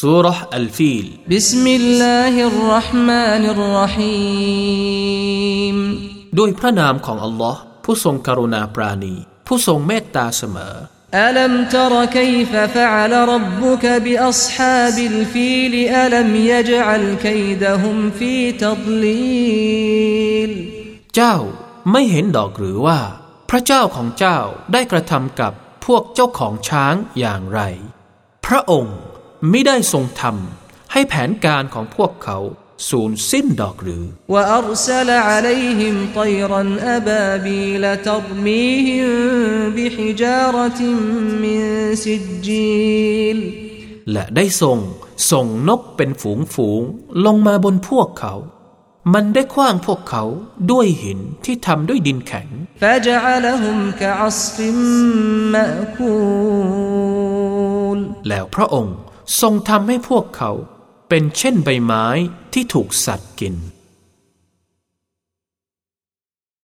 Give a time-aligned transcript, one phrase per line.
[0.00, 4.96] สุรห์อัลฟีล بسم الله الرحمن الرحيم
[6.38, 9.14] ด้วยพระนามของอัลลอฮ์ผู้ทรงกรุณาปราณี
[9.46, 10.74] ผู้ทรงเมตตาเสมอ
[11.28, 20.52] ألم تر كيف فعل ربك بأصحاب الفيل ألم يجعل كيدهم في تضليل
[21.16, 21.36] เจ้า
[21.90, 23.00] ไม่เห็นดอกหรือว่า
[23.50, 24.38] พระเจ้าของเจ้า
[24.72, 25.52] ได้กระทำกับ
[25.84, 27.60] พวกเจ้าของช้างอย่างไร
[28.46, 28.98] พระองค์
[29.49, 32.39] ไม่ได้ทรงทำให้แผนการของพวกเขา
[32.89, 36.63] สูญสิ้นดอกหรือ وأرسل عليهم طيرا
[36.95, 39.09] أبابيل ترميهم
[39.75, 40.81] بحجارة
[41.43, 41.61] من
[42.05, 43.39] سجيل
[44.11, 44.79] และได้ทรง
[45.31, 48.35] ส่งนกเป็นฝูงฝูงๆลงมาบนพวกเขา
[49.13, 50.23] มันได้คว้างพวกเขา
[50.71, 52.47] ด้วยหินที่ทำด้วยดินแข็ง
[52.81, 54.57] فجعلهم كعصف
[56.59, 57.99] مأكول
[58.29, 58.97] แล้วพระองค์
[59.40, 60.50] ทรงทำให้พวกเขา
[61.08, 62.06] เป็นเช่นใบไม้
[62.52, 63.54] ที่ถูกสัตว์กิน